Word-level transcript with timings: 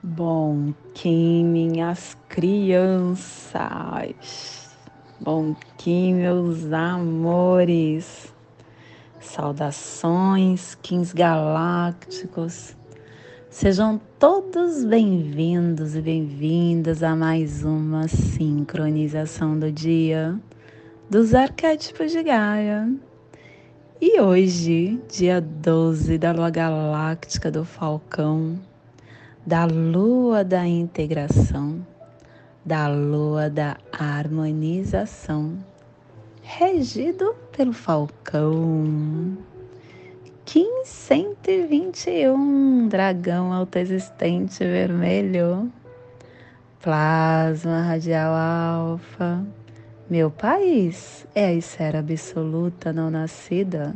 Bom 0.00 0.72
Kim, 0.94 1.46
minhas 1.46 2.16
crianças. 2.28 3.58
Bom 5.20 5.56
Kim, 5.76 6.14
meus 6.14 6.72
amores. 6.72 8.32
Saudações, 9.18 10.76
Kings 10.76 11.12
Galácticos. 11.12 12.76
Sejam 13.50 14.00
todos 14.20 14.84
bem-vindos 14.84 15.96
e 15.96 16.00
bem-vindas 16.00 17.02
a 17.02 17.16
mais 17.16 17.64
uma 17.64 18.06
sincronização 18.06 19.58
do 19.58 19.72
dia 19.72 20.38
dos 21.10 21.34
arquétipos 21.34 22.12
de 22.12 22.22
Gaia. 22.22 22.88
E 24.00 24.20
hoje, 24.20 25.02
dia 25.10 25.40
12 25.40 26.18
da 26.18 26.30
lua 26.30 26.50
galáctica 26.50 27.50
do 27.50 27.64
Falcão, 27.64 28.56
da 29.46 29.64
lua 29.64 30.44
da 30.44 30.66
integração, 30.66 31.86
da 32.64 32.88
lua 32.88 33.48
da 33.48 33.76
harmonização, 33.92 35.56
regido 36.42 37.34
pelo 37.56 37.72
Falcão. 37.72 39.38
Kim 40.44 40.84
121, 40.84 42.88
dragão 42.88 43.52
autoexistente 43.52 44.64
vermelho, 44.64 45.70
plasma 46.80 47.82
radial 47.82 48.34
alfa. 48.34 49.46
Meu 50.10 50.30
país 50.30 51.26
é 51.34 51.46
a 51.46 51.52
esfera 51.52 52.00
absoluta 52.00 52.92
não 52.92 53.10
nascida. 53.10 53.94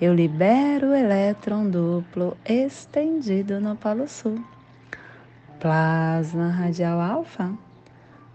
Eu 0.00 0.14
libero 0.14 0.88
o 0.88 0.94
elétron 0.94 1.68
duplo 1.68 2.36
estendido 2.44 3.60
no 3.60 3.76
Polo 3.76 4.08
Sul 4.08 4.51
plasma 5.62 6.48
radial 6.48 7.00
alfa, 7.00 7.56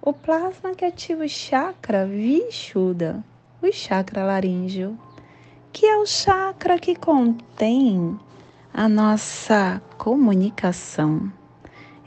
o 0.01 0.13
plasma 0.13 0.73
que 0.73 0.85
ativa 0.85 1.25
o 1.25 1.27
chakra 1.27 2.05
Vishuddha, 2.05 3.21
o 3.61 3.69
chakra 3.69 4.23
laríngeo, 4.23 4.97
que 5.73 5.85
é 5.85 5.97
o 5.97 6.05
chakra 6.05 6.79
que 6.79 6.95
contém 6.95 8.17
a 8.73 8.87
nossa 8.87 9.81
comunicação. 9.97 11.29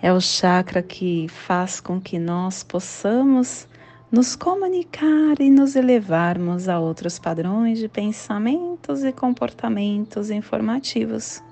É 0.01 0.11
o 0.11 0.23
chakra 0.23 0.83
que 0.83 1.29
faz 1.29 1.83
com 1.83 2.01
que 2.01 2.19
nós 2.19 2.63
possamos 2.63 3.69
nos 4.11 4.35
comunicar 4.35 5.39
e 5.39 5.51
nos 5.51 5.77
elevarmos 5.77 6.67
a 6.67 6.81
outros 6.81 7.19
padrões 7.19 7.79
de 7.79 7.89
pensamentos 7.89 9.05
e 9.05 9.13
comportamentos 9.13 10.31
informativos. 10.31 11.43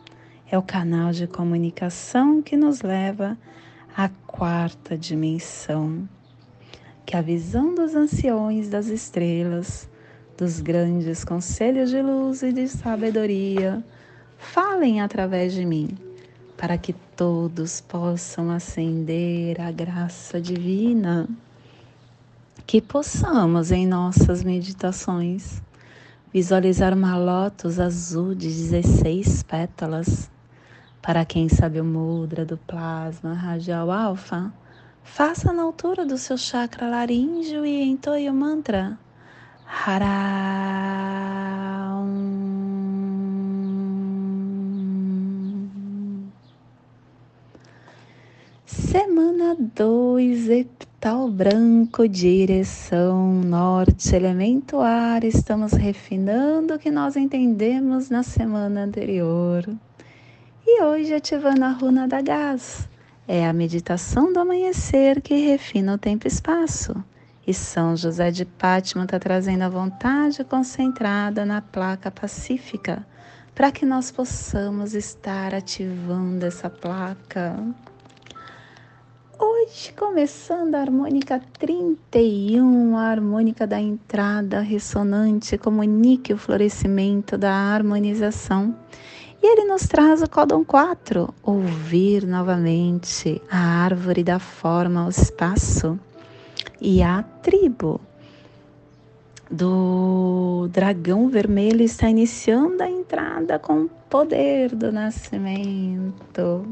É 0.50 0.56
o 0.56 0.62
canal 0.62 1.12
de 1.12 1.26
comunicação 1.26 2.40
que 2.40 2.56
nos 2.56 2.80
leva 2.80 3.36
à 3.94 4.08
quarta 4.08 4.96
dimensão. 4.96 6.08
Que 7.04 7.18
a 7.18 7.20
visão 7.20 7.74
dos 7.74 7.94
anciões 7.94 8.70
das 8.70 8.86
estrelas, 8.86 9.90
dos 10.38 10.60
grandes 10.60 11.22
conselhos 11.22 11.90
de 11.90 12.00
luz 12.00 12.42
e 12.42 12.50
de 12.50 12.66
sabedoria, 12.66 13.84
falem 14.38 15.02
através 15.02 15.52
de 15.52 15.66
mim, 15.66 15.90
para 16.56 16.78
que 16.78 16.94
todos 17.14 17.82
possam 17.82 18.50
ascender 18.50 19.60
a 19.60 19.70
graça 19.70 20.40
divina. 20.40 21.28
Que 22.66 22.80
possamos 22.80 23.70
em 23.70 23.86
nossas 23.86 24.42
meditações 24.42 25.60
visualizar 26.32 26.94
uma 26.94 27.18
lótus 27.18 27.78
azul 27.78 28.34
de 28.34 28.48
16 28.48 29.42
pétalas 29.42 30.30
para 31.00 31.24
quem 31.24 31.48
sabe 31.48 31.80
o 31.80 31.84
mudra 31.84 32.44
do 32.44 32.56
plasma 32.56 33.32
radial 33.32 33.90
alfa, 33.90 34.52
faça 35.02 35.52
na 35.52 35.62
altura 35.62 36.04
do 36.04 36.18
seu 36.18 36.36
chakra 36.36 36.88
laríngeo 36.88 37.64
e 37.64 37.82
entoie 37.82 38.28
o 38.28 38.34
mantra 38.34 38.98
Haram. 39.66 40.88
Semana 48.64 49.54
2, 49.74 50.48
epital 50.48 51.28
branco, 51.28 52.08
direção 52.08 53.34
norte, 53.42 54.16
elemento 54.16 54.78
ar. 54.80 55.22
Estamos 55.22 55.72
refinando 55.72 56.74
o 56.74 56.78
que 56.78 56.90
nós 56.90 57.14
entendemos 57.16 58.08
na 58.08 58.22
semana 58.22 58.84
anterior. 58.84 59.68
E 60.70 60.82
hoje 60.82 61.14
ativando 61.14 61.64
a 61.64 61.70
runa 61.70 62.06
da 62.06 62.20
gás. 62.20 62.86
É 63.26 63.48
a 63.48 63.54
meditação 63.54 64.30
do 64.30 64.38
amanhecer 64.38 65.22
que 65.22 65.34
refina 65.34 65.94
o 65.94 65.98
tempo 65.98 66.26
e 66.26 66.28
espaço. 66.28 66.94
E 67.46 67.54
São 67.54 67.96
José 67.96 68.30
de 68.30 68.44
Pátima 68.44 69.04
está 69.04 69.18
trazendo 69.18 69.62
a 69.62 69.68
vontade 69.70 70.44
concentrada 70.44 71.46
na 71.46 71.62
placa 71.62 72.10
pacífica 72.10 73.06
para 73.54 73.72
que 73.72 73.86
nós 73.86 74.10
possamos 74.10 74.92
estar 74.92 75.54
ativando 75.54 76.44
essa 76.44 76.68
placa. 76.68 77.56
Hoje, 79.38 79.94
começando 79.94 80.74
a 80.74 80.80
harmônica 80.80 81.40
31, 81.58 82.94
a 82.94 83.04
harmônica 83.04 83.66
da 83.66 83.80
entrada 83.80 84.60
ressonante, 84.60 85.56
comunique 85.56 86.34
o 86.34 86.36
florescimento 86.36 87.38
da 87.38 87.52
harmonização. 87.52 88.76
E 89.40 89.46
ele 89.46 89.64
nos 89.66 89.86
traz 89.86 90.20
o 90.20 90.28
códon 90.28 90.64
4, 90.64 91.32
ouvir 91.44 92.26
novamente 92.26 93.40
a 93.48 93.84
árvore 93.84 94.24
da 94.24 94.40
forma 94.40 95.02
ao 95.02 95.10
espaço 95.10 95.98
e 96.80 97.00
a 97.02 97.22
tribo. 97.22 98.00
Do 99.48 100.68
dragão 100.72 101.28
vermelho 101.28 101.82
está 101.82 102.10
iniciando 102.10 102.82
a 102.82 102.90
entrada 102.90 103.60
com 103.60 103.84
o 103.84 103.88
poder 104.10 104.74
do 104.74 104.90
nascimento. 104.90 106.66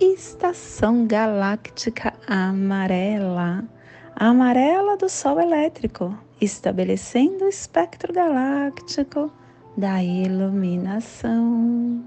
Estação 0.00 1.06
galáctica 1.06 2.12
amarela, 2.26 3.64
amarela 4.16 4.96
do 4.96 5.08
Sol 5.08 5.40
elétrico, 5.40 6.12
estabelecendo 6.40 7.44
o 7.44 7.48
espectro 7.48 8.12
galáctico 8.12 9.30
da 9.80 10.02
iluminação. 10.02 12.04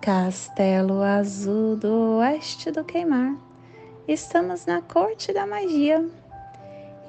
Castelo 0.00 1.02
Azul 1.02 1.76
do 1.76 2.16
Oeste 2.16 2.70
do 2.70 2.82
Queimar. 2.82 3.36
Estamos 4.08 4.64
na 4.64 4.80
Corte 4.80 5.34
da 5.34 5.46
Magia 5.46 6.02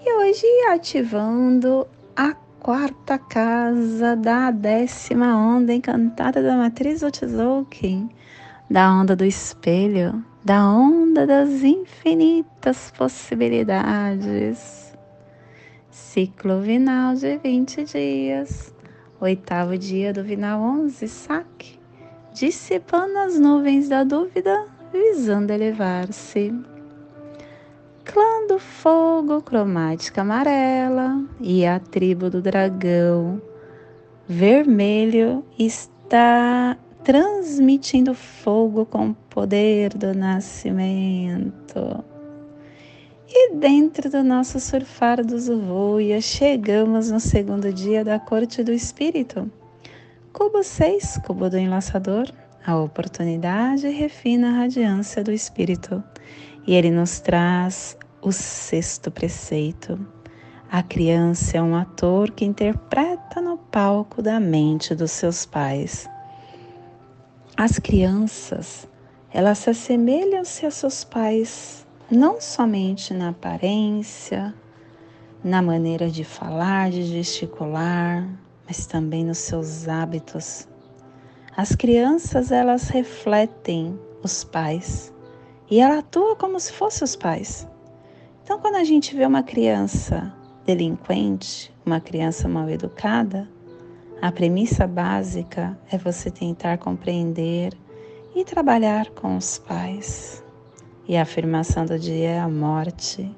e 0.06 0.14
hoje 0.14 0.46
ativando 0.69 1.88
a 2.14 2.34
quarta 2.59 3.18
casa 3.18 4.18
da 4.18 4.52
décima 4.52 5.38
onda 5.38 5.74
encantada 5.74 6.44
da 6.44 6.58
Matriz 6.58 7.02
Otzolk'in, 7.02 8.09
da 8.69 8.94
onda 8.94 9.16
do 9.16 9.24
espelho, 9.24 10.22
da 10.44 10.68
onda 10.68 11.25
das 11.25 11.63
infinitas 11.63 12.92
possibilidades. 12.98 14.94
Ciclo 15.90 16.59
vinal 16.59 17.16
de 17.16 17.38
20 17.38 17.86
dias 17.86 18.74
oitavo 19.22 19.78
dia 19.78 20.12
do 20.12 20.24
Vinal 20.24 20.59
11, 20.59 21.08
saque, 21.08 21.80
dissipando 22.34 23.20
as 23.20 23.40
nuvens 23.40 23.88
da 23.88 24.04
dúvida, 24.04 24.66
visando 24.92 25.54
elevar-se. 25.54 26.52
Clã 28.04 28.48
do 28.48 28.58
fogo, 28.58 29.42
cromática 29.44 30.22
amarela 30.22 31.24
e 31.40 31.66
a 31.66 31.80
tribo 31.80 32.31
do 32.31 32.42
dragão 32.42 33.40
vermelho 34.28 35.46
está 35.58 36.76
transmitindo 37.04 38.16
fogo 38.16 38.86
com 38.88 39.12
o 39.12 39.16
poder 39.30 39.94
do 39.94 40.16
nascimento. 40.16 42.04
E 43.33 43.56
dentro 43.56 44.10
do 44.10 44.22
nosso 44.25 44.60
surfar 44.60 45.25
dos 45.25 45.48
voia, 45.48 46.19
chegamos 46.19 47.10
no 47.10 47.19
segundo 47.22 47.72
dia 47.72 48.04
da 48.04 48.19
corte 48.19 48.62
do 48.62 48.74
espírito. 48.74 49.50
Cubo 50.33 50.62
6, 50.62 51.22
cubo 51.25 51.50
do 51.50 51.57
enlaçador, 51.57 52.30
a 52.66 52.78
oportunidade 52.78 53.88
refina 53.88 54.50
a 54.50 54.57
radiância 54.63 55.24
do 55.24 55.31
espírito. 55.31 56.04
E 56.68 56.74
ele 56.74 56.92
nos 56.92 57.22
traz 57.22 57.95
o 58.22 58.33
sexto 58.33 59.10
preceito. 59.10 59.98
A 60.69 60.83
criança 60.83 61.57
é 61.57 61.62
um 61.62 61.74
ator 61.74 62.31
que 62.31 62.44
interpreta 62.44 63.39
no 63.39 63.57
palco 63.57 64.22
da 64.22 64.42
mente 64.42 64.94
dos 64.94 65.12
seus 65.12 65.45
pais. 65.45 66.06
As 67.56 67.80
crianças, 67.80 68.86
elas 69.33 69.60
se 69.60 69.69
assemelham-se 69.69 70.66
a 70.66 70.72
seus 70.72 71.06
pais 71.06 71.81
não 72.12 72.42
somente 72.42 73.13
na 73.13 73.30
aparência, 73.30 74.54
na 75.42 75.62
maneira 75.62 76.10
de 76.10 76.25
falar, 76.25 76.92
de 76.92 77.04
gesticular, 77.04 78.28
mas 78.68 78.86
também 78.86 79.24
nos 79.24 79.38
seus 79.38 79.88
hábitos. 79.88 80.68
As 81.56 81.74
crianças, 81.74 82.52
elas 82.52 82.90
refletem 82.90 83.98
os 84.22 84.44
pais. 84.44 85.13
E 85.69 85.80
ela 85.80 86.00
atua 86.00 86.36
como 86.36 86.60
se 86.60 86.74
fosse 86.74 87.02
os 87.04 87.16
pais. 87.16 87.66
Então, 88.44 88.60
quando 88.60 88.75
a 88.75 88.84
gente 88.84 89.16
vê 89.16 89.25
uma 89.25 89.42
criança 89.42 90.34
delinquente, 90.66 91.74
uma 91.86 92.02
criança 92.02 92.48
mal 92.48 92.69
educada, 92.69 93.50
a 94.22 94.31
premissa 94.31 94.86
básica 94.86 95.80
é 95.90 95.98
você 95.98 96.30
tentar 96.30 96.78
compreender 96.78 97.74
e 98.36 98.44
trabalhar 98.44 99.10
com 99.12 99.38
os 99.38 99.57
pais. 99.57 100.41
E 101.12 101.18
a 101.18 101.24
afirmação 101.24 101.86
do 101.86 102.00
dia 102.00 102.30
é 102.30 102.40
a 102.40 102.48
morte, 102.48 103.30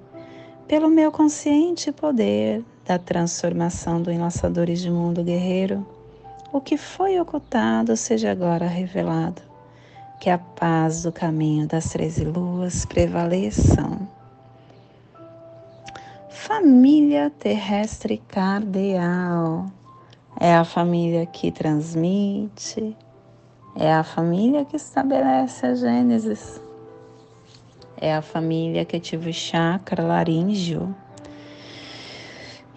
pelo 0.67 0.89
meu 0.89 1.11
consciente 1.11 1.91
poder 1.91 2.63
da 2.85 2.99
transformação 2.99 3.99
do 3.99 4.11
Enlaçadores 4.11 4.79
de 4.79 4.91
Mundo 4.91 5.23
Guerreiro, 5.23 5.83
o 6.51 6.61
que 6.61 6.77
foi 6.77 7.19
ocultado 7.19 7.97
seja 7.97 8.29
agora 8.29 8.67
revelado. 8.67 9.41
Que 10.19 10.29
a 10.29 10.37
paz 10.37 11.01
do 11.01 11.11
caminho 11.11 11.65
das 11.67 11.85
treze 11.89 12.23
luas 12.23 12.85
prevaleçam. 12.85 14.07
Família 16.29 17.31
terrestre 17.39 18.21
cardeal 18.27 19.65
é 20.39 20.53
a 20.53 20.63
família 20.63 21.25
que 21.25 21.51
transmite, 21.51 22.95
é 23.75 23.91
a 23.91 24.03
família 24.03 24.63
que 24.63 24.75
estabelece 24.75 25.65
a 25.65 25.73
Gênesis, 25.73 26.61
é 28.03 28.13
a 28.13 28.21
família 28.21 28.83
que 28.83 28.97
ativa 28.97 29.29
o 29.29 29.33
chakra 29.33 30.03
laríngeo. 30.03 30.93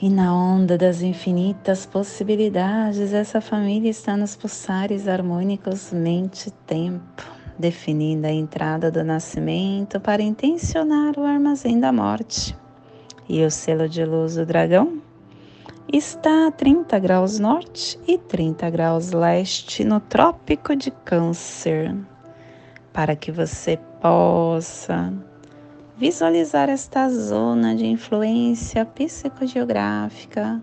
E 0.01 0.09
na 0.09 0.33
onda 0.33 0.79
das 0.79 1.03
infinitas 1.03 1.85
possibilidades, 1.85 3.13
essa 3.13 3.41
família 3.41 3.91
está 3.91 4.17
nos 4.17 4.37
pulsares 4.37 5.09
harmônicos 5.09 5.93
mente-tempo, 5.93 7.25
definindo 7.59 8.29
a 8.29 8.31
entrada 8.31 8.89
do 8.89 9.03
nascimento 9.03 9.99
para 9.99 10.23
intencionar 10.23 11.19
o 11.19 11.25
armazém 11.25 11.81
da 11.81 11.91
morte 11.91 12.57
e 13.29 13.45
o 13.45 13.51
selo 13.51 13.89
de 13.89 14.05
luz 14.05 14.37
do 14.37 14.47
dragão 14.47 15.03
está 15.93 16.47
a 16.47 16.53
30 16.53 16.99
graus 17.01 17.41
norte 17.41 17.99
e 18.07 18.17
30 18.17 18.71
graus 18.71 19.11
leste 19.11 19.83
no 19.83 19.99
Trópico 19.99 20.77
de 20.77 20.93
Câncer, 20.93 21.97
para 22.97 23.15
que 23.15 23.31
você 23.31 23.79
possa 24.01 25.13
visualizar 25.99 26.71
esta 26.71 27.11
zona 27.11 27.77
de 27.77 27.85
influência 27.85 28.87
psicogeográfica. 28.87 30.63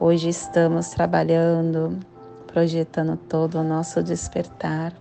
Hoje 0.00 0.28
estamos 0.28 0.88
trabalhando, 0.88 2.00
projetando 2.48 3.16
todo 3.16 3.60
o 3.60 3.62
nosso 3.62 4.02
despertar 4.02 4.92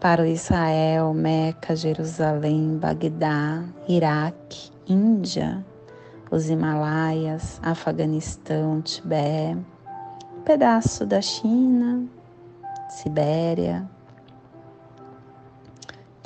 para 0.00 0.22
o 0.22 0.24
Israel, 0.24 1.12
Meca, 1.12 1.76
Jerusalém, 1.76 2.78
Bagdá, 2.78 3.62
Iraque, 3.86 4.70
Índia 4.88 5.62
os 6.30 6.48
Himalaias, 6.48 7.60
Afeganistão, 7.62 8.80
Tibete, 8.80 9.58
um 10.36 10.40
pedaço 10.40 11.04
da 11.04 11.20
China, 11.20 12.02
Sibéria. 12.88 13.95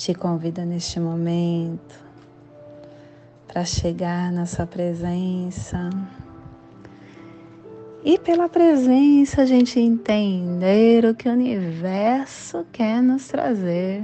Te 0.01 0.15
convido 0.15 0.65
neste 0.65 0.99
momento 0.99 1.95
para 3.47 3.67
chegar 3.67 4.33
na 4.33 4.47
sua 4.47 4.67
presença. 4.67 5.91
E 8.03 8.19
pela 8.19 8.49
presença 8.49 9.43
a 9.43 9.45
gente 9.45 9.79
entender 9.79 11.05
o 11.05 11.15
que 11.15 11.29
o 11.29 11.33
universo 11.33 12.65
quer 12.73 13.03
nos 13.03 13.29
trazer. 13.29 14.03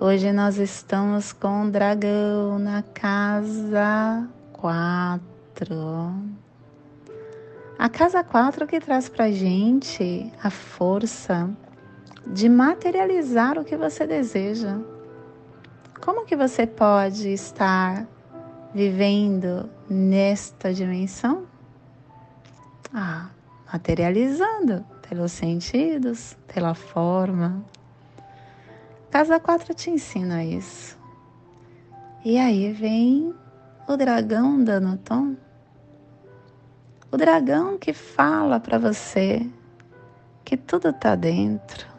Hoje 0.00 0.32
nós 0.32 0.58
estamos 0.58 1.32
com 1.32 1.66
o 1.66 1.70
dragão 1.70 2.58
na 2.58 2.82
casa 2.82 4.28
4. 4.54 5.22
A 7.78 7.88
casa 7.88 8.24
4 8.24 8.66
que 8.66 8.80
traz 8.80 9.08
pra 9.08 9.30
gente 9.30 10.32
a 10.42 10.50
força 10.50 11.48
de 12.26 12.48
materializar 12.48 13.58
o 13.58 13.64
que 13.64 13.76
você 13.76 14.06
deseja. 14.06 14.78
Como 16.00 16.24
que 16.24 16.36
você 16.36 16.66
pode 16.66 17.28
estar 17.28 18.06
vivendo 18.74 19.68
nesta 19.88 20.72
dimensão? 20.72 21.46
Ah, 22.92 23.28
materializando 23.72 24.84
pelos 25.08 25.32
sentidos, 25.32 26.36
pela 26.46 26.74
forma, 26.74 27.64
Casa 29.12 29.38
4 29.38 29.74
te 29.74 29.90
ensina 29.90 30.42
isso. 30.42 30.98
E 32.24 32.38
aí 32.38 32.72
vem 32.72 33.34
o 33.86 33.94
dragão 33.94 34.64
dando 34.64 34.96
tom. 34.96 35.36
O 37.10 37.18
dragão 37.18 37.76
que 37.76 37.92
fala 37.92 38.58
para 38.58 38.78
você 38.78 39.46
que 40.42 40.56
tudo 40.56 40.88
está 40.88 41.14
dentro. 41.14 41.91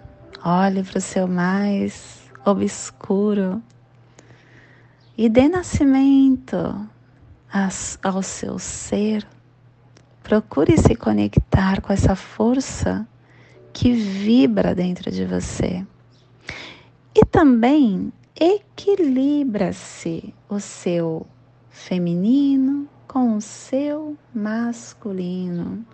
Olhe 0.45 0.83
para 0.83 0.97
o 0.97 1.01
seu 1.01 1.25
mais 1.25 2.29
obscuro 2.45 3.63
e 5.17 5.29
dê 5.29 5.47
nascimento 5.47 6.85
ao 8.03 8.21
seu 8.21 8.59
ser. 8.59 9.25
Procure 10.21 10.77
se 10.77 10.95
conectar 10.95 11.79
com 11.79 11.93
essa 11.93 12.13
força 12.13 13.07
que 13.71 13.93
vibra 13.93 14.75
dentro 14.75 15.09
de 15.09 15.23
você. 15.23 15.87
E 17.15 17.23
também 17.23 18.11
equilibra-se 18.35 20.33
o 20.49 20.59
seu 20.59 21.25
feminino 21.69 22.89
com 23.07 23.37
o 23.37 23.41
seu 23.41 24.17
masculino. 24.35 25.85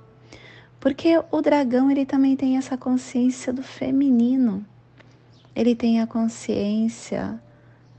Porque 0.80 1.22
o 1.30 1.42
dragão 1.42 1.92
ele 1.92 2.06
também 2.06 2.36
tem 2.36 2.58
essa 2.58 2.78
consciência 2.78 3.52
do 3.52 3.62
feminino. 3.62 4.66
Ele 5.56 5.76
tem 5.76 6.00
a 6.00 6.08
consciência 6.08 7.42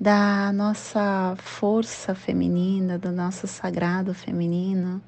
da 0.00 0.50
nossa 0.53 1.37
força 1.37 2.15
feminina, 2.15 2.99
do 2.99 3.12
nosso 3.12 3.47
sagrado 3.47 4.15
feminino. 4.15 5.03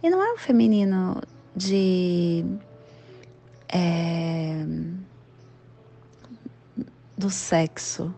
E 0.00 0.08
não 0.08 0.22
é 0.22 0.32
um 0.32 0.38
feminino 0.38 1.20
de 1.56 2.44
é, 3.68 4.64
do 7.16 7.28
sexo 7.28 8.14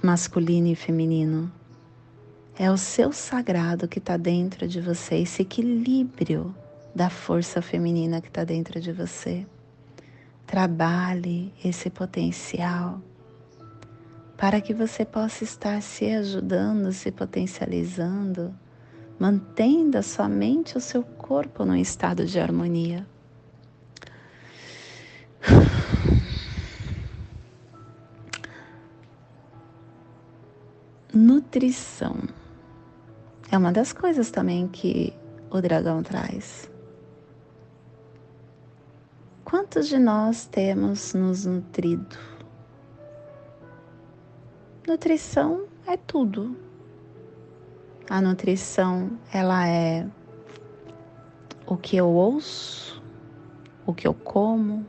masculino 0.00 0.68
e 0.68 0.76
feminino. 0.76 1.52
É 2.56 2.70
o 2.70 2.78
seu 2.78 3.12
sagrado 3.12 3.88
que 3.88 3.98
está 3.98 4.16
dentro 4.16 4.68
de 4.68 4.80
você, 4.80 5.16
esse 5.16 5.42
equilíbrio 5.42 6.54
da 6.94 7.08
força 7.10 7.62
feminina 7.62 8.20
que 8.20 8.28
está 8.28 8.44
dentro 8.44 8.80
de 8.80 8.92
você. 8.92 9.46
Trabalhe 10.46 11.52
esse 11.64 11.88
potencial 11.88 13.00
para 14.36 14.60
que 14.60 14.74
você 14.74 15.04
possa 15.04 15.44
estar 15.44 15.80
se 15.80 16.06
ajudando, 16.06 16.92
se 16.92 17.12
potencializando, 17.12 18.52
mantendo 19.18 19.98
a 19.98 20.02
sua 20.02 20.28
mente 20.28 20.72
e 20.72 20.78
o 20.78 20.80
seu 20.80 21.02
corpo 21.02 21.64
num 21.64 21.76
estado 21.76 22.26
de 22.26 22.40
harmonia. 22.40 23.06
nutrição. 31.14 32.16
É 33.50 33.58
uma 33.58 33.70
das 33.70 33.92
coisas 33.92 34.30
também 34.30 34.66
que 34.66 35.12
o 35.50 35.60
dragão 35.60 36.02
traz. 36.02 36.71
Quantos 39.52 39.86
de 39.86 39.98
nós 39.98 40.46
temos 40.46 41.12
nos 41.12 41.44
nutrido? 41.44 42.16
Nutrição 44.88 45.66
é 45.86 45.94
tudo. 45.94 46.56
A 48.08 48.18
nutrição, 48.22 49.10
ela 49.30 49.68
é 49.68 50.08
o 51.66 51.76
que 51.76 51.98
eu 51.98 52.08
ouço, 52.08 53.02
o 53.84 53.92
que 53.92 54.08
eu 54.08 54.14
como, 54.14 54.86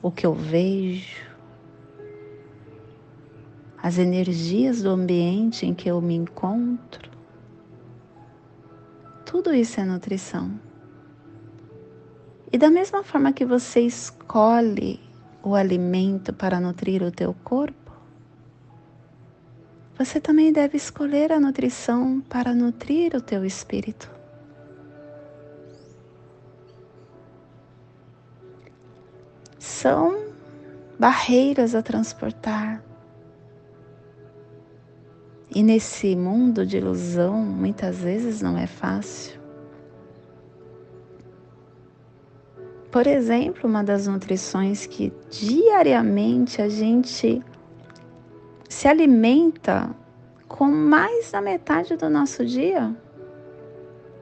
o 0.00 0.10
que 0.10 0.24
eu 0.24 0.32
vejo, 0.32 1.26
as 3.82 3.98
energias 3.98 4.80
do 4.80 4.88
ambiente 4.88 5.66
em 5.66 5.74
que 5.74 5.90
eu 5.90 6.00
me 6.00 6.14
encontro. 6.14 7.10
Tudo 9.26 9.52
isso 9.52 9.78
é 9.78 9.84
nutrição. 9.84 10.67
E 12.50 12.56
da 12.56 12.70
mesma 12.70 13.02
forma 13.02 13.32
que 13.32 13.44
você 13.44 13.80
escolhe 13.80 15.00
o 15.42 15.54
alimento 15.54 16.32
para 16.32 16.58
nutrir 16.58 17.02
o 17.02 17.10
teu 17.10 17.34
corpo, 17.44 17.92
você 19.98 20.20
também 20.20 20.52
deve 20.52 20.76
escolher 20.76 21.32
a 21.32 21.40
nutrição 21.40 22.20
para 22.20 22.54
nutrir 22.54 23.14
o 23.14 23.20
teu 23.20 23.44
espírito. 23.44 24.10
São 29.58 30.28
barreiras 30.98 31.74
a 31.74 31.82
transportar. 31.82 32.82
E 35.54 35.62
nesse 35.62 36.14
mundo 36.16 36.64
de 36.64 36.76
ilusão, 36.78 37.34
muitas 37.44 37.98
vezes 37.98 38.40
não 38.40 38.56
é 38.56 38.66
fácil. 38.66 39.37
Por 42.90 43.06
exemplo, 43.06 43.68
uma 43.68 43.84
das 43.84 44.06
nutrições 44.06 44.86
que 44.86 45.12
diariamente 45.30 46.62
a 46.62 46.68
gente 46.70 47.42
se 48.66 48.88
alimenta 48.88 49.94
com 50.46 50.66
mais 50.66 51.30
da 51.30 51.42
metade 51.42 51.96
do 51.96 52.08
nosso 52.08 52.46
dia 52.46 52.96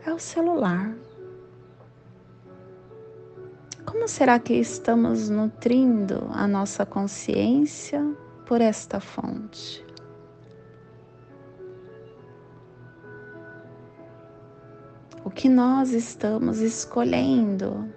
é 0.05 0.13
o 0.13 0.19
celular. 0.19 0.93
Como 3.85 4.09
será 4.09 4.39
que 4.41 4.55
estamos 4.55 5.31
nutrindo 5.31 6.29
a 6.33 6.49
nossa 6.49 6.85
consciência 6.85 8.05
por 8.47 8.61
esta 8.61 8.99
fonte? 8.99 9.87
O 15.25 15.31
que 15.31 15.49
nós 15.49 15.93
estamos 15.93 16.59
escolhendo 16.59 17.89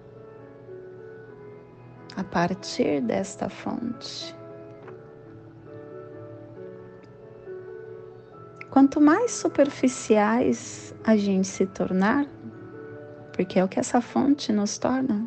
a 2.20 2.24
partir 2.24 3.02
desta 3.02 3.48
fonte? 3.48 4.36
Quanto 8.70 9.00
mais 9.00 9.32
superficiais 9.32 10.94
a 11.04 11.16
gente 11.16 11.48
se 11.48 11.66
tornar, 11.66 12.28
porque 13.34 13.58
é 13.58 13.64
o 13.64 13.70
que 13.70 13.80
essa 13.80 14.02
fonte 14.02 14.52
nos 14.52 14.78
torna, 14.78 15.26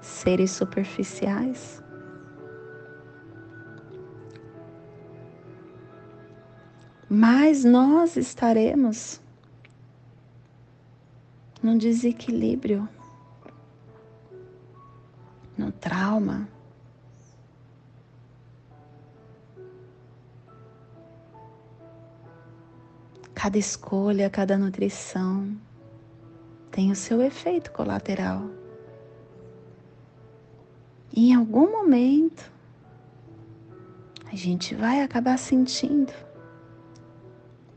seres 0.00 0.50
superficiais. 0.50 1.80
Mais 7.08 7.64
nós 7.64 8.16
estaremos 8.16 9.20
no 11.62 11.78
desequilíbrio, 11.78 12.88
no 15.60 15.70
trauma. 15.70 16.48
Cada 23.34 23.58
escolha, 23.58 24.30
cada 24.30 24.56
nutrição 24.56 25.54
tem 26.70 26.90
o 26.90 26.96
seu 26.96 27.20
efeito 27.22 27.70
colateral. 27.72 28.48
E 31.14 31.30
em 31.30 31.34
algum 31.34 31.70
momento 31.70 32.50
a 34.32 34.36
gente 34.36 34.74
vai 34.74 35.02
acabar 35.02 35.38
sentindo. 35.38 36.12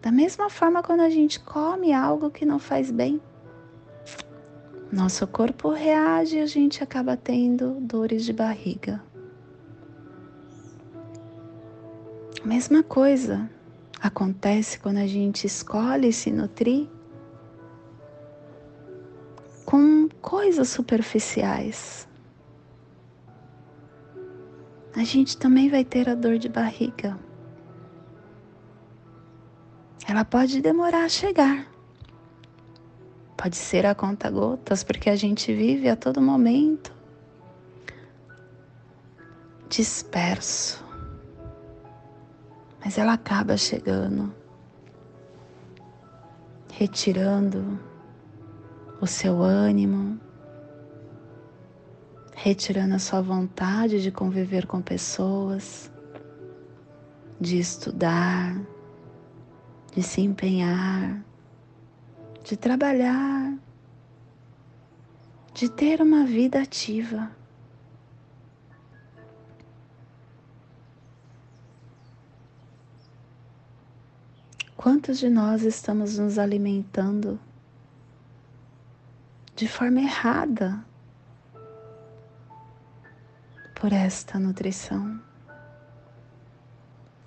Da 0.02 0.12
mesma 0.12 0.50
forma 0.50 0.84
quando 0.84 1.02
a 1.02 1.10
gente 1.10 1.40
come 1.40 1.94
algo 1.94 2.30
que 2.30 2.46
não 2.46 2.60
faz 2.60 2.92
bem. 2.92 3.22
Nosso 4.94 5.26
corpo 5.26 5.72
reage 5.72 6.38
e 6.38 6.40
a 6.40 6.46
gente 6.46 6.84
acaba 6.84 7.18
tendo 7.18 7.80
dores 7.82 8.24
de 8.24 8.32
barriga. 8.32 9.04
Mesma 12.46 12.84
coisa 12.84 13.50
acontece 14.00 14.78
quando 14.78 14.98
a 14.98 15.08
gente 15.08 15.48
escolhe 15.48 16.14
se 16.14 16.32
nutrir 16.32 16.88
com 19.66 20.08
coisas 20.22 20.70
superficiais. 20.70 22.08
A 24.96 25.04
gente 25.04 25.36
também 25.40 25.72
vai 25.72 25.84
ter 25.84 26.08
a 26.08 26.14
dor 26.14 26.38
de 26.38 26.50
barriga. 26.50 27.18
Ela 30.08 30.24
pode 30.24 30.62
demorar 30.62 31.06
a 31.06 31.10
chegar. 31.10 31.73
Pode 33.36 33.56
ser 33.56 33.86
a 33.86 33.96
conta 33.96 34.30
gotas, 34.30 34.84
porque 34.84 35.10
a 35.10 35.16
gente 35.16 35.54
vive 35.54 35.90
a 35.90 35.96
todo 35.96 36.22
momento 36.22 36.94
disperso. 39.70 40.84
Mas 42.84 42.98
ela 42.98 43.14
acaba 43.14 43.58
chegando, 43.58 44.32
retirando 46.72 47.80
o 49.02 49.08
seu 49.08 49.42
ânimo, 49.42 50.20
retirando 52.36 52.96
a 52.96 53.00
sua 53.00 53.22
vontade 53.22 54.02
de 54.02 54.12
conviver 54.12 54.68
com 54.68 54.82
pessoas, 54.82 55.92
de 57.40 57.58
estudar, 57.58 58.56
de 59.96 60.04
se 60.04 60.22
empenhar, 60.22 61.24
de 62.44 62.58
trabalhar, 62.58 63.58
de 65.54 65.70
ter 65.70 66.02
uma 66.02 66.26
vida 66.26 66.62
ativa. 66.62 67.32
Quantos 74.76 75.18
de 75.20 75.30
nós 75.30 75.64
estamos 75.64 76.18
nos 76.18 76.38
alimentando 76.38 77.40
de 79.56 79.66
forma 79.66 80.02
errada 80.02 80.84
por 83.74 83.94
esta 83.94 84.38
nutrição? 84.38 85.22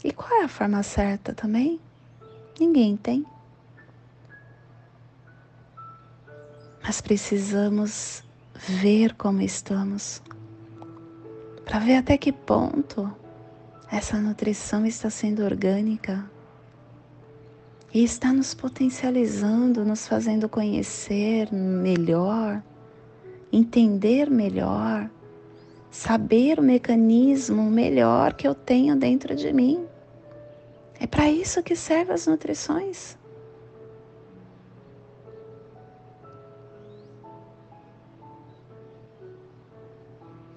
E 0.04 0.12
qual 0.12 0.42
é 0.42 0.44
a 0.44 0.49
forma 0.49 0.82
certa 0.82 1.32
também? 1.32 1.80
Ninguém 2.61 2.99
tem. 2.99 3.25
Mas 6.87 7.00
precisamos 7.00 8.23
ver 8.55 9.14
como 9.14 9.43
estamos, 9.43 10.23
para 11.64 11.81
ver 11.81 11.97
até 11.97 12.16
que 12.16 12.31
ponto 12.31 13.12
essa 13.90 14.21
nutrição 14.21 14.87
está 14.87 15.11
sendo 15.11 15.43
orgânica 15.43 16.31
e 17.93 18.05
está 18.05 18.33
nos 18.33 18.55
potencializando, 18.55 19.85
nos 19.85 20.07
fazendo 20.07 20.49
conhecer 20.49 21.52
melhor, 21.52 22.62
entender 23.52 24.31
melhor, 24.31 25.11
saber 25.90 26.61
o 26.61 26.62
mecanismo 26.62 27.69
melhor 27.69 28.33
que 28.35 28.47
eu 28.47 28.55
tenho 28.55 28.95
dentro 28.95 29.35
de 29.35 29.52
mim. 29.52 29.85
É 31.00 31.07
para 31.09 31.28
isso 31.28 31.64
que 31.64 31.75
servem 31.75 32.14
as 32.14 32.28
nutrições. 32.28 33.19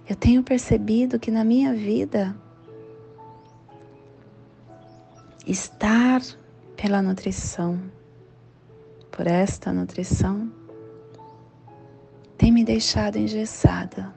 Eu 0.09 0.15
tenho 0.15 0.41
percebido 0.41 1.19
que 1.19 1.29
na 1.29 1.43
minha 1.43 1.71
vida 1.71 2.35
estar 5.45 6.19
pela 6.75 6.99
nutrição, 6.99 7.79
por 9.11 9.27
esta 9.27 9.71
nutrição, 9.71 10.51
tem 12.35 12.51
me 12.51 12.63
deixado 12.63 13.17
engessada. 13.17 14.11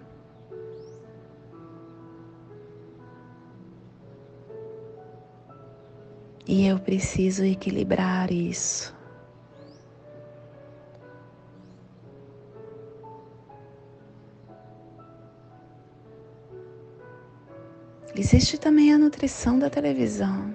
E 6.47 6.67
eu 6.67 6.79
preciso 6.79 7.45
equilibrar 7.45 8.33
isso. 8.33 8.95
Existe 18.15 18.59
também 18.59 18.93
a 18.93 18.99
nutrição 18.99 19.59
da 19.59 19.71
televisão. 19.71 20.55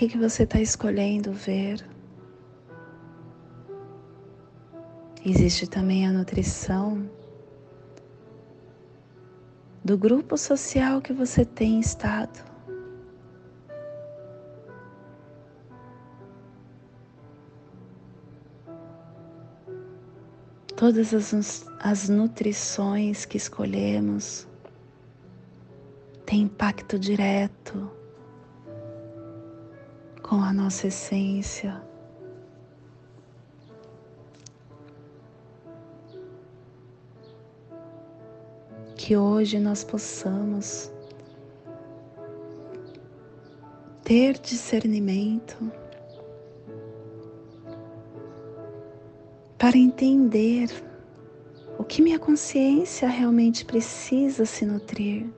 que, 0.00 0.08
que 0.08 0.16
você 0.16 0.44
está 0.44 0.58
escolhendo 0.58 1.30
ver? 1.30 1.86
Existe 5.22 5.66
também 5.66 6.06
a 6.06 6.10
nutrição 6.10 7.06
do 9.84 9.98
grupo 9.98 10.38
social 10.38 11.02
que 11.02 11.12
você 11.12 11.44
tem 11.44 11.78
estado. 11.78 12.49
Todas 20.80 21.12
as, 21.12 21.66
as 21.78 22.08
nutrições 22.08 23.26
que 23.26 23.36
escolhemos 23.36 24.48
têm 26.24 26.44
impacto 26.44 26.98
direto 26.98 27.90
com 30.22 30.36
a 30.36 30.54
nossa 30.54 30.86
essência. 30.86 31.82
que 38.96 39.16
hoje 39.16 39.58
nós 39.58 39.84
possamos 39.84 40.90
ter 44.02 44.38
discernimento 44.38 45.70
para 49.70 49.78
entender 49.78 50.68
o 51.78 51.84
que 51.84 52.02
minha 52.02 52.18
consciência 52.18 53.08
realmente 53.08 53.64
precisa 53.64 54.44
se 54.44 54.66
nutrir. 54.66 55.32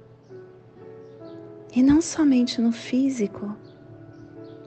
E 1.76 1.82
não 1.82 2.00
somente 2.00 2.58
no 2.58 2.72
físico, 2.72 3.54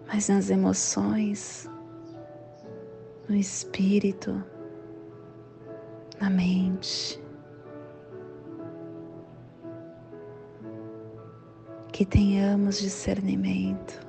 mas 0.05 0.29
nas 0.29 0.51
emoções, 0.51 1.67
no 3.27 3.35
espírito, 3.35 4.43
na 6.21 6.29
mente. 6.29 7.19
Que 11.91 12.05
tenhamos 12.05 12.77
discernimento. 12.77 13.99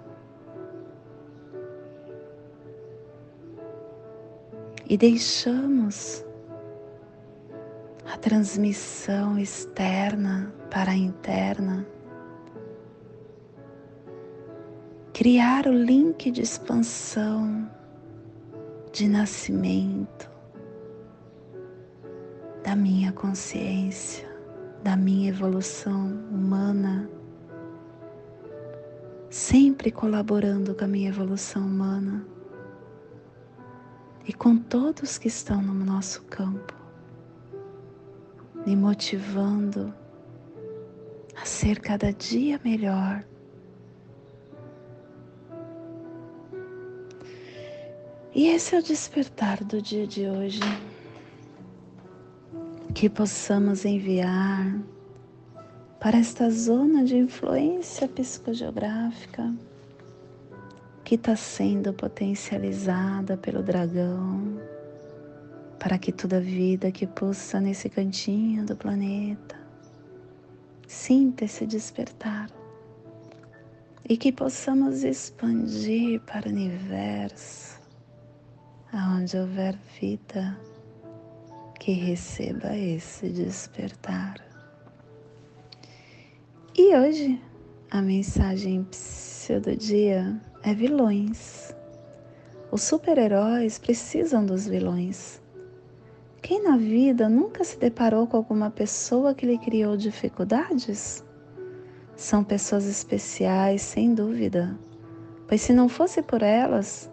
E 4.88 4.96
deixamos 4.96 6.24
a 8.04 8.16
transmissão 8.16 9.36
externa 9.36 10.54
para 10.70 10.92
a 10.92 10.96
interna. 10.96 11.84
Criar 15.12 15.66
o 15.66 15.72
link 15.72 16.30
de 16.30 16.40
expansão, 16.40 17.68
de 18.92 19.08
nascimento 19.08 20.30
da 22.62 22.76
minha 22.76 23.10
consciência, 23.10 24.28
da 24.84 24.96
minha 24.96 25.30
evolução 25.30 26.12
humana, 26.30 27.10
sempre 29.28 29.90
colaborando 29.90 30.76
com 30.76 30.84
a 30.84 30.88
minha 30.88 31.08
evolução 31.08 31.66
humana 31.66 32.35
e 34.26 34.32
com 34.32 34.56
todos 34.56 35.18
que 35.18 35.28
estão 35.28 35.62
no 35.62 35.72
nosso 35.72 36.22
campo, 36.24 36.74
me 38.66 38.74
motivando 38.74 39.94
a 41.40 41.44
ser 41.44 41.80
cada 41.80 42.12
dia 42.12 42.60
melhor 42.64 43.24
E 48.36 48.48
esse 48.48 48.74
é 48.74 48.78
o 48.80 48.82
despertar 48.82 49.64
do 49.64 49.80
dia 49.80 50.06
de 50.06 50.28
hoje. 50.28 50.60
Que 52.94 53.08
possamos 53.08 53.86
enviar 53.86 54.78
para 55.98 56.18
esta 56.18 56.50
zona 56.50 57.02
de 57.02 57.16
influência 57.16 58.06
psicogeográfica 58.06 59.54
que 61.06 61.14
está 61.14 61.36
sendo 61.36 61.94
potencializada 61.94 63.36
pelo 63.36 63.62
dragão, 63.62 64.60
para 65.78 65.98
que 65.98 66.10
toda 66.10 66.40
vida 66.40 66.90
que 66.90 67.06
pulsa 67.06 67.60
nesse 67.60 67.88
cantinho 67.88 68.66
do 68.66 68.74
planeta 68.74 69.56
sinta 70.88 71.44
esse 71.44 71.64
despertar 71.64 72.50
e 74.08 74.16
que 74.16 74.32
possamos 74.32 75.04
expandir 75.04 76.20
para 76.22 76.48
o 76.48 76.50
universo 76.50 77.80
aonde 78.92 79.36
houver 79.36 79.78
vida, 80.00 80.58
que 81.78 81.92
receba 81.92 82.76
esse 82.76 83.28
despertar. 83.28 84.44
E 86.76 86.96
hoje 86.96 87.40
a 87.90 88.02
mensagem 88.02 88.84
do 89.62 89.76
dia 89.76 90.40
é 90.64 90.74
vilões. 90.74 91.72
Os 92.70 92.82
super-heróis 92.82 93.78
precisam 93.78 94.44
dos 94.44 94.66
vilões. 94.66 95.40
Quem 96.42 96.64
na 96.64 96.76
vida 96.76 97.28
nunca 97.28 97.62
se 97.62 97.78
deparou 97.78 98.26
com 98.26 98.36
alguma 98.36 98.70
pessoa 98.70 99.34
que 99.34 99.46
lhe 99.46 99.56
criou 99.56 99.96
dificuldades? 99.96 101.24
São 102.16 102.42
pessoas 102.42 102.86
especiais, 102.86 103.82
sem 103.82 104.14
dúvida, 104.14 104.76
pois 105.46 105.60
se 105.60 105.72
não 105.72 105.88
fosse 105.88 106.22
por 106.22 106.42
elas, 106.42 107.08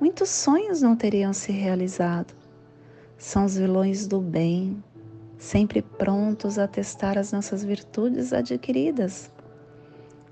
muitos 0.00 0.30
sonhos 0.30 0.80
não 0.80 0.96
teriam 0.96 1.34
se 1.34 1.52
realizado. 1.52 2.34
São 3.18 3.44
os 3.44 3.56
vilões 3.56 4.06
do 4.06 4.20
bem, 4.20 4.82
sempre 5.36 5.82
prontos 5.82 6.58
a 6.58 6.66
testar 6.66 7.18
as 7.18 7.30
nossas 7.30 7.62
virtudes 7.62 8.32
adquiridas. 8.32 9.33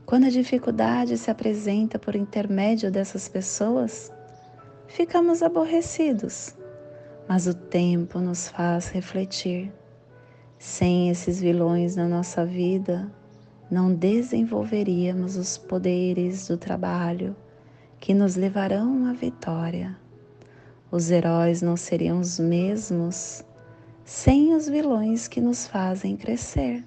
Quando 0.04 0.26
a 0.26 0.30
dificuldade 0.30 1.16
se 1.16 1.30
apresenta 1.30 1.98
por 1.98 2.16
intermédio 2.16 2.90
dessas 2.90 3.28
pessoas, 3.28 4.12
ficamos 4.86 5.42
aborrecidos, 5.42 6.56
mas 7.28 7.46
o 7.46 7.54
tempo 7.54 8.18
nos 8.18 8.48
faz 8.48 8.88
refletir. 8.88 9.72
Sem 10.58 11.08
esses 11.08 11.40
vilões 11.40 11.96
na 11.96 12.06
nossa 12.06 12.44
vida, 12.44 13.10
não 13.70 13.94
desenvolveríamos 13.94 15.36
os 15.36 15.56
poderes 15.56 16.46
do 16.46 16.56
trabalho, 16.56 17.34
que 17.98 18.12
nos 18.12 18.36
levarão 18.36 19.06
à 19.06 19.12
vitória. 19.12 19.96
Os 20.90 21.10
heróis 21.10 21.62
não 21.62 21.76
seriam 21.76 22.20
os 22.20 22.38
mesmos 22.38 23.44
sem 24.04 24.54
os 24.54 24.68
vilões 24.68 25.26
que 25.26 25.40
nos 25.40 25.66
fazem 25.66 26.16
crescer. 26.16 26.84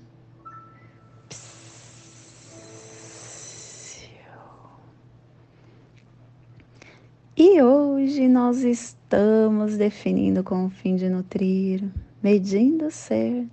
E 7.38 7.62
hoje 7.62 8.30
nós 8.30 8.64
estamos 8.64 9.76
definindo 9.76 10.42
com 10.42 10.68
o 10.68 10.70
fim 10.70 10.96
de 10.96 11.10
nutrir, 11.10 11.84
medindo 12.24 12.86
o 12.86 12.92
ser, 12.92 13.46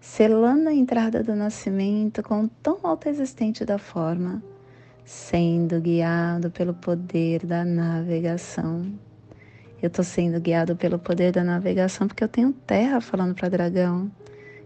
selando 0.00 0.68
a 0.68 0.74
entrada 0.74 1.22
do 1.22 1.36
nascimento 1.36 2.20
com 2.20 2.44
o 2.44 2.48
tão 2.48 2.80
alto 2.82 3.08
existente 3.08 3.64
da 3.64 3.78
forma 3.78 4.42
sendo 5.04 5.80
guiado 5.80 6.50
pelo 6.50 6.74
poder 6.74 7.46
da 7.46 7.64
navegação. 7.64 8.92
Eu 9.80 9.86
estou 9.86 10.04
sendo 10.04 10.40
guiado 10.40 10.74
pelo 10.74 10.98
poder 10.98 11.30
da 11.30 11.44
navegação 11.44 12.08
porque 12.08 12.24
eu 12.24 12.28
tenho 12.28 12.52
terra 12.52 13.00
falando 13.00 13.36
para 13.36 13.48
dragão. 13.48 14.10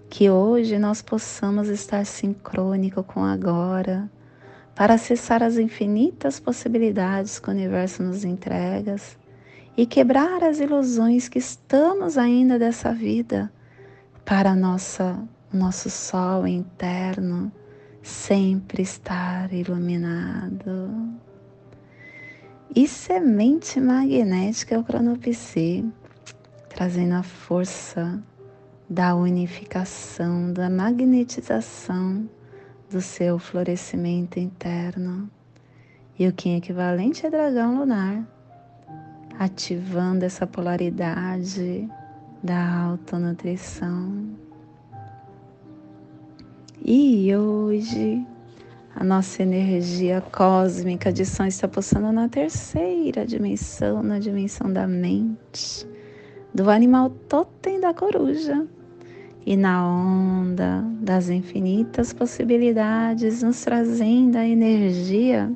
Que 0.08 0.30
hoje 0.30 0.78
nós 0.78 1.02
possamos 1.02 1.68
estar 1.68 2.06
sincrônico 2.06 3.02
com 3.02 3.22
agora, 3.22 4.10
para 4.76 4.94
acessar 4.94 5.42
as 5.42 5.56
infinitas 5.56 6.38
possibilidades 6.38 7.38
que 7.38 7.48
o 7.48 7.52
universo 7.52 8.02
nos 8.02 8.24
entrega 8.24 8.94
e 9.74 9.86
quebrar 9.86 10.44
as 10.44 10.60
ilusões 10.60 11.28
que 11.28 11.38
estamos 11.38 12.18
ainda 12.18 12.58
dessa 12.58 12.92
vida 12.92 13.50
para 14.24 14.54
nossa 14.54 15.18
nosso 15.52 15.88
sol 15.88 16.46
interno 16.46 17.50
sempre 18.02 18.82
estar 18.82 19.52
iluminado. 19.52 20.90
E 22.74 22.86
semente 22.86 23.80
magnética 23.80 24.74
é 24.74 24.78
o 24.78 24.84
cronopsi, 24.84 25.90
trazendo 26.68 27.14
a 27.14 27.22
força 27.22 28.22
da 28.88 29.14
unificação, 29.14 30.52
da 30.52 30.68
magnetização 30.68 32.28
do 32.90 33.00
seu 33.00 33.38
florescimento 33.38 34.38
interno. 34.38 35.30
E 36.18 36.26
o 36.26 36.32
Kim 36.32 36.56
equivalente 36.56 37.26
é 37.26 37.30
dragão 37.30 37.78
lunar, 37.78 38.26
ativando 39.38 40.24
essa 40.24 40.46
polaridade 40.46 41.88
da 42.42 42.80
autonutrição 42.84 44.36
e 46.88 47.34
hoje 47.34 48.24
a 48.94 49.02
nossa 49.02 49.42
energia 49.42 50.20
cósmica 50.20 51.12
de 51.12 51.26
som 51.26 51.44
está 51.44 51.66
pulsando 51.66 52.12
na 52.12 52.28
terceira 52.28 53.26
dimensão, 53.26 54.04
na 54.04 54.20
dimensão 54.20 54.72
da 54.72 54.86
mente, 54.86 55.84
do 56.54 56.70
animal 56.70 57.10
totem 57.28 57.80
da 57.80 57.92
coruja. 57.92 58.68
E 59.46 59.56
na 59.56 59.88
onda 59.88 60.82
das 61.00 61.28
infinitas 61.28 62.12
possibilidades, 62.12 63.44
nos 63.44 63.62
trazendo 63.62 64.36
a 64.36 64.44
energia 64.44 65.48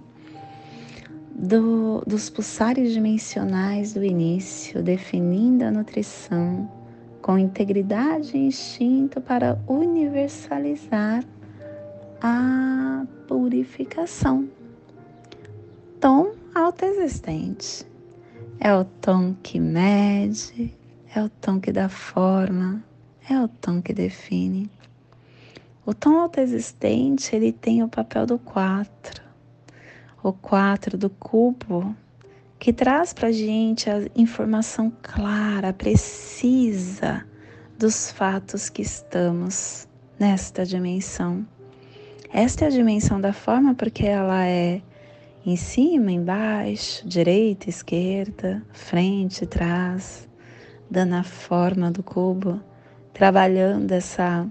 do, 1.35 2.01
dos 2.07 2.31
pulsares 2.31 2.93
dimensionais 2.93 3.93
do 3.93 4.05
início, 4.05 4.81
definindo 4.81 5.65
a 5.65 5.73
nutrição 5.73 6.71
com 7.21 7.37
integridade 7.37 8.37
e 8.37 8.47
instinto 8.47 9.21
para 9.21 9.59
universalizar 9.67 11.25
a 12.23 13.05
purificação. 13.27 14.49
Tom 15.99 16.33
autoexistente 16.55 17.85
é 18.61 18.73
o 18.73 18.85
tom 18.85 19.35
que 19.43 19.59
mede, 19.59 20.73
é 21.15 21.23
o 21.23 21.29
tom 21.29 21.59
que 21.59 21.73
dá 21.73 21.89
forma, 21.89 22.85
é 23.33 23.41
o 23.41 23.49
tom 23.49 23.81
que 23.81 23.93
define. 23.93 24.71
O 25.87 25.95
tom 25.95 26.19
autoexistente, 26.19 27.35
ele 27.35 27.53
tem 27.53 27.83
o 27.83 27.89
papel 27.89 28.27
do 28.27 28.39
4. 28.39 29.23
O 30.23 30.33
4 30.33 30.99
do 30.99 31.09
cubo, 31.09 31.95
que 32.59 32.73
traz 32.73 33.13
para 33.13 33.29
a 33.29 33.33
gente 33.33 33.89
a 33.89 34.03
informação 34.15 34.93
clara, 35.03 35.73
precisa 35.73 37.25
dos 37.79 38.11
fatos 38.11 38.69
que 38.69 38.83
estamos 38.83 39.89
nesta 40.19 40.67
dimensão. 40.67 41.47
Esta 42.33 42.65
é 42.65 42.69
a 42.69 42.71
dimensão 42.71 43.21
da 43.21 43.33
forma 43.33 43.75
porque 43.75 44.07
ela 44.07 44.45
é 44.45 44.83
em 45.47 45.57
cima, 45.57 46.13
embaixo, 46.13 47.07
direita, 47.09 47.71
esquerda, 47.71 48.63
frente, 48.73 49.47
trás, 49.47 50.29
dando 50.91 51.15
a 51.15 51.23
forma 51.23 51.91
do 51.91 52.03
cubo, 52.03 52.61
trabalhando 53.21 53.93
essa 53.93 54.49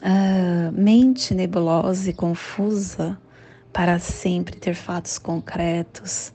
uh, 0.00 0.72
mente 0.72 1.34
nebulosa 1.34 2.08
e 2.08 2.14
confusa 2.14 3.20
para 3.74 3.98
sempre 3.98 4.56
ter 4.56 4.74
fatos 4.74 5.18
concretos, 5.18 6.32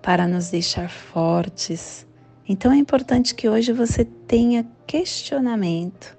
para 0.00 0.28
nos 0.28 0.50
deixar 0.50 0.88
fortes. 0.88 2.06
Então 2.48 2.70
é 2.70 2.76
importante 2.76 3.34
que 3.34 3.48
hoje 3.48 3.72
você 3.72 4.04
tenha 4.04 4.64
questionamento. 4.86 6.16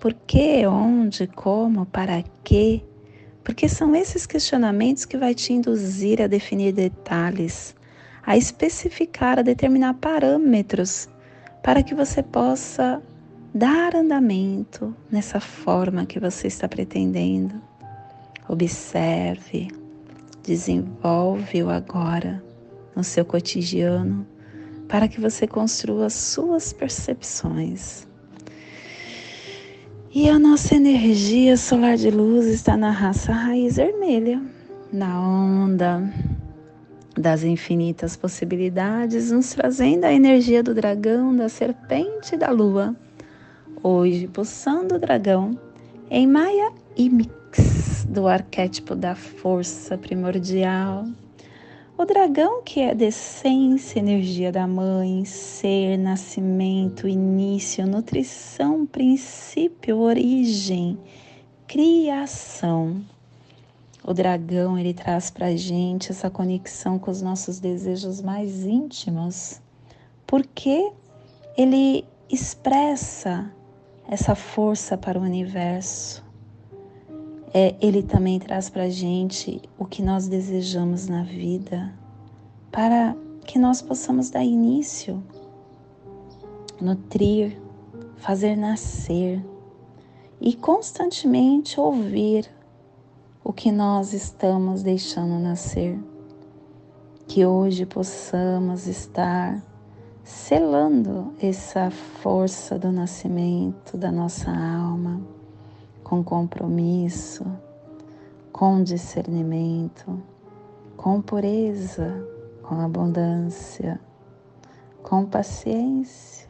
Por 0.00 0.14
que, 0.14 0.66
onde, 0.66 1.26
como, 1.26 1.84
para 1.84 2.24
quê? 2.42 2.82
Porque 3.44 3.68
são 3.68 3.94
esses 3.94 4.24
questionamentos 4.24 5.04
que 5.04 5.18
vai 5.18 5.34
te 5.34 5.52
induzir 5.52 6.22
a 6.22 6.26
definir 6.26 6.72
detalhes, 6.72 7.76
a 8.24 8.34
especificar, 8.34 9.38
a 9.38 9.42
determinar 9.42 9.92
parâmetros 9.92 11.06
para 11.62 11.82
que 11.82 11.94
você 11.94 12.22
possa 12.22 13.02
dar 13.54 13.94
andamento 13.96 14.94
nessa 15.10 15.40
forma 15.40 16.06
que 16.06 16.20
você 16.20 16.46
está 16.46 16.68
pretendendo. 16.68 17.54
Observe, 18.48 19.68
desenvolve 20.42 21.62
o 21.62 21.70
agora 21.70 22.42
no 22.94 23.04
seu 23.04 23.24
cotidiano 23.24 24.26
para 24.88 25.06
que 25.06 25.20
você 25.20 25.46
construa 25.46 26.08
suas 26.08 26.72
percepções. 26.72 28.06
E 30.10 30.28
a 30.30 30.38
nossa 30.38 30.74
energia 30.74 31.56
solar 31.56 31.96
de 31.96 32.10
luz 32.10 32.46
está 32.46 32.76
na 32.76 32.90
raça 32.90 33.30
raiz 33.30 33.76
vermelha, 33.76 34.40
na 34.90 35.20
onda 35.20 36.02
das 37.14 37.42
infinitas 37.42 38.16
possibilidades, 38.16 39.30
nos 39.30 39.52
trazendo 39.52 40.04
a 40.04 40.12
energia 40.12 40.62
do 40.62 40.74
dragão, 40.74 41.36
da 41.36 41.48
serpente 41.48 42.34
e 42.34 42.38
da 42.38 42.50
lua. 42.50 42.96
Hoje, 43.80 44.26
pulsando 44.26 44.96
o 44.96 44.98
dragão 44.98 45.56
em 46.10 46.26
Maya 46.26 46.72
Imix, 46.96 48.04
do 48.08 48.26
arquétipo 48.26 48.96
da 48.96 49.14
força 49.14 49.96
primordial. 49.96 51.04
O 51.96 52.04
dragão, 52.04 52.60
que 52.62 52.80
é 52.80 52.90
a 52.90 53.04
essência, 53.04 54.00
energia 54.00 54.50
da 54.50 54.66
mãe, 54.66 55.24
ser, 55.24 55.96
nascimento, 55.96 57.06
início, 57.06 57.86
nutrição, 57.86 58.84
princípio, 58.84 59.98
origem, 59.98 60.98
criação. 61.68 63.00
O 64.02 64.12
dragão, 64.12 64.76
ele 64.76 64.92
traz 64.92 65.30
para 65.30 65.54
gente 65.54 66.10
essa 66.10 66.28
conexão 66.28 66.98
com 66.98 67.12
os 67.12 67.22
nossos 67.22 67.60
desejos 67.60 68.20
mais 68.20 68.64
íntimos, 68.64 69.60
porque 70.26 70.90
ele 71.56 72.04
expressa 72.28 73.52
essa 74.08 74.34
força 74.34 74.96
para 74.96 75.18
o 75.18 75.22
universo. 75.22 76.24
É, 77.52 77.76
ele 77.80 78.02
também 78.02 78.38
traz 78.38 78.70
para 78.70 78.84
a 78.84 78.88
gente 78.88 79.60
o 79.78 79.84
que 79.84 80.02
nós 80.02 80.26
desejamos 80.26 81.06
na 81.06 81.22
vida, 81.22 81.94
para 82.72 83.14
que 83.46 83.58
nós 83.58 83.82
possamos 83.82 84.30
dar 84.30 84.44
início, 84.44 85.22
nutrir, 86.80 87.60
fazer 88.16 88.56
nascer 88.56 89.44
e 90.40 90.54
constantemente 90.54 91.78
ouvir 91.78 92.50
o 93.44 93.52
que 93.52 93.70
nós 93.70 94.12
estamos 94.12 94.82
deixando 94.82 95.38
nascer. 95.38 95.98
Que 97.26 97.44
hoje 97.44 97.84
possamos 97.84 98.86
estar 98.86 99.62
selando 100.28 101.32
essa 101.40 101.90
força 101.90 102.78
do 102.78 102.92
nascimento 102.92 103.96
da 103.96 104.12
nossa 104.12 104.50
alma 104.50 105.22
com 106.04 106.22
compromisso, 106.22 107.46
com 108.52 108.82
discernimento, 108.82 110.22
com 110.98 111.22
pureza, 111.22 112.22
com 112.62 112.78
abundância, 112.78 113.98
com 115.02 115.24
paciência, 115.24 116.46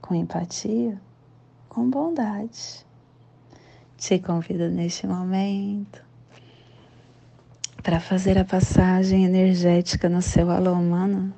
com 0.00 0.14
empatia, 0.14 1.00
com 1.68 1.90
bondade. 1.90 2.86
Te 3.96 4.20
convido 4.20 4.68
neste 4.68 5.04
momento 5.04 6.00
para 7.82 7.98
fazer 7.98 8.38
a 8.38 8.44
passagem 8.44 9.24
energética 9.24 10.08
no 10.08 10.22
seu 10.22 10.48
alô 10.48 10.74
humano, 10.74 11.34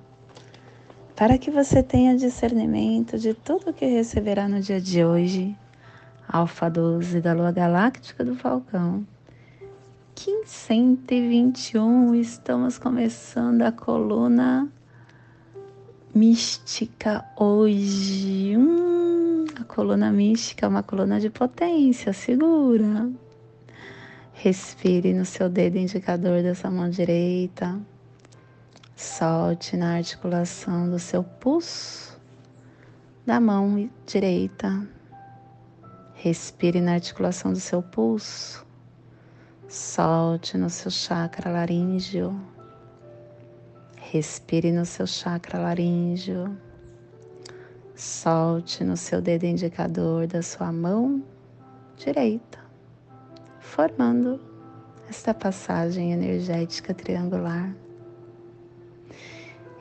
para 1.19 1.37
que 1.37 1.51
você 1.51 1.83
tenha 1.83 2.17
discernimento 2.17 3.19
de 3.19 3.35
tudo 3.35 3.73
que 3.73 3.85
receberá 3.85 4.47
no 4.47 4.61
dia 4.61 4.81
de 4.81 5.05
hoje, 5.05 5.57
Alfa 6.29 6.69
12 6.71 7.21
da 7.21 7.33
Lua 7.33 7.51
Galáctica 7.51 8.25
do 8.25 8.37
Falcão. 8.37 9.05
1521, 10.17 12.15
estamos 12.15 12.79
começando 12.79 13.63
a 13.63 13.73
coluna 13.73 14.69
mística 16.15 17.25
hoje. 17.37 18.57
Hum, 18.57 19.45
a 19.61 19.65
coluna 19.65 20.13
mística 20.13 20.67
é 20.67 20.69
uma 20.69 20.85
coluna 20.85 21.19
de 21.19 21.31
potência, 21.31 22.13
segura. 22.13 23.11
Respire 24.35 25.13
no 25.13 25.25
seu 25.25 25.49
dedo 25.49 25.79
indicador 25.79 26.45
dessa 26.45 26.71
mão 26.71 26.89
direita. 26.89 27.77
Solte 29.01 29.77
na 29.77 29.95
articulação 29.95 30.91
do 30.91 30.99
seu 30.99 31.23
pulso 31.23 32.19
da 33.25 33.39
mão 33.39 33.89
direita. 34.05 34.85
Respire 36.15 36.81
na 36.81 36.95
articulação 36.95 37.53
do 37.53 37.61
seu 37.61 37.81
pulso. 37.81 38.67
Solte 39.69 40.59
no 40.59 40.69
seu 40.69 40.91
chakra 40.91 41.49
laríngeo. 41.49 42.37
Respire 43.99 44.73
no 44.73 44.85
seu 44.85 45.07
chakra 45.07 45.61
laríngeo. 45.61 46.59
Solte 47.95 48.83
no 48.83 48.97
seu 48.97 49.23
dedo 49.23 49.45
indicador 49.45 50.27
da 50.27 50.43
sua 50.43 50.73
mão 50.73 51.23
direita 51.97 52.59
formando 53.61 54.41
esta 55.09 55.33
passagem 55.33 56.13
energética 56.13 56.93
triangular. 56.93 57.73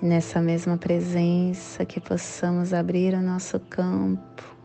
E 0.01 0.05
nessa 0.05 0.39
mesma 0.39 0.77
presença 0.77 1.83
que 1.83 1.99
possamos 1.99 2.71
abrir 2.71 3.15
o 3.15 3.21
nosso 3.21 3.59
campo 3.59 4.55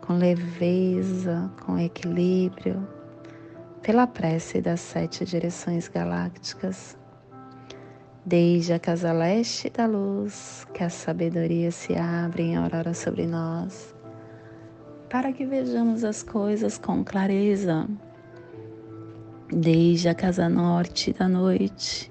com 0.00 0.14
leveza, 0.14 1.50
com 1.66 1.78
equilíbrio, 1.78 2.88
pela 3.82 4.06
prece 4.06 4.62
das 4.62 4.80
sete 4.80 5.22
direções 5.26 5.86
galácticas, 5.86 6.96
desde 8.24 8.72
a 8.72 8.78
casa 8.78 9.12
leste 9.12 9.68
da 9.68 9.84
luz, 9.84 10.66
que 10.72 10.82
a 10.82 10.88
sabedoria 10.88 11.70
se 11.70 11.94
abre 11.94 12.44
em 12.44 12.56
aurora 12.56 12.94
sobre 12.94 13.26
nós, 13.26 13.94
para 15.10 15.30
que 15.30 15.44
vejamos 15.44 16.04
as 16.04 16.22
coisas 16.22 16.78
com 16.78 17.04
clareza. 17.04 17.86
Desde 19.50 20.08
a 20.08 20.14
casa 20.14 20.48
norte 20.48 21.12
da 21.12 21.28
noite, 21.28 22.10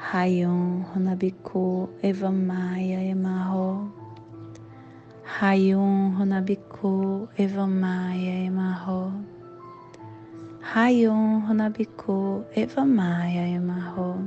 Rayon 0.00 0.82
Runabiku 0.90 1.88
Evamaya 2.02 3.04
Emarro 3.04 3.92
Hayum 5.38 6.16
Runabiku 6.16 7.28
Evamaya 7.36 8.46
Emarro 8.48 9.12
Hayum 10.72 11.46
Runabiku 11.46 12.44
Evamaya 12.56 13.46
Emarro 13.54 14.26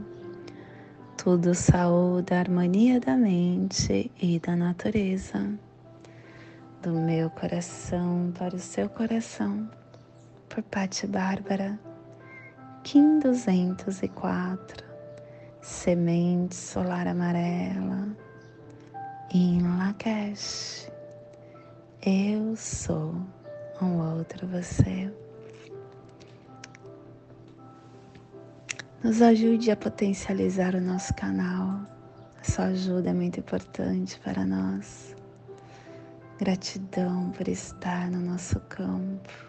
Tudo 1.17 1.55
saúde, 1.55 2.33
harmonia 2.35 2.99
da 2.99 3.17
mente 3.17 4.11
e 4.21 4.39
da 4.39 4.55
natureza. 4.55 5.39
Do 6.83 6.91
meu 6.91 7.31
coração 7.31 8.31
para 8.37 8.55
o 8.55 8.59
seu 8.59 8.87
coração. 8.87 9.67
Por 10.47 10.61
Pati 10.63 11.07
Bárbara 11.07 11.79
Kim 12.83 13.19
204 13.19 14.92
Semente 15.63 16.55
solar 16.55 17.07
amarela 17.07 18.09
em 19.33 19.61
Lakesh 19.61 20.91
eu 22.05 22.53
sou 22.57 23.15
um 23.81 24.17
outro 24.17 24.45
você. 24.45 25.09
Nos 29.01 29.21
ajude 29.21 29.71
a 29.71 29.77
potencializar 29.77 30.75
o 30.75 30.81
nosso 30.81 31.13
canal. 31.13 31.79
A 32.41 32.43
sua 32.43 32.65
ajuda 32.65 33.11
é 33.11 33.13
muito 33.13 33.39
importante 33.39 34.19
para 34.19 34.45
nós. 34.45 35.15
Gratidão 36.37 37.31
por 37.31 37.47
estar 37.47 38.11
no 38.11 38.19
nosso 38.19 38.59
campo. 38.67 39.42